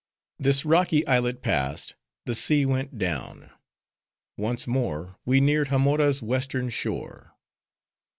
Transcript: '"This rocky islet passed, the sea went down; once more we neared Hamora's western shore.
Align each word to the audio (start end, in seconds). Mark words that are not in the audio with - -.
'"This 0.39 0.65
rocky 0.65 1.05
islet 1.05 1.43
passed, 1.43 1.93
the 2.25 2.33
sea 2.33 2.65
went 2.65 2.97
down; 2.97 3.51
once 4.35 4.65
more 4.65 5.19
we 5.25 5.39
neared 5.39 5.67
Hamora's 5.67 6.23
western 6.23 6.69
shore. 6.71 7.35